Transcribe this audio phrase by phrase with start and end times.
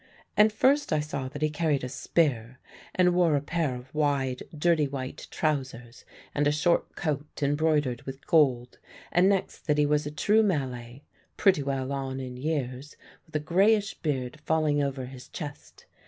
[0.35, 2.57] And first I saw that he carried a spear,
[2.95, 8.25] and wore a pair of wide dirty white trousers and a short coat embroidered with
[8.25, 8.79] gold;
[9.11, 11.03] and next that he was a true Malay,
[11.37, 15.85] pretty well on in years, with a greyish beard falling over his chest.